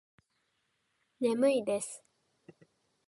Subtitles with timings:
[1.19, 2.01] 眠いです